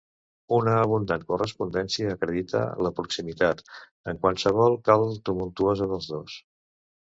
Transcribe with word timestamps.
Una 0.59 0.71
abundant 0.85 1.25
correspondència 1.31 2.15
acredita 2.15 2.63
la 2.87 2.93
proximitat, 3.01 3.63
en 4.15 4.23
qualsevol 4.27 4.81
cal 4.91 5.09
tumultuosa, 5.31 5.93
dels 5.97 6.13
dos. 6.19 6.45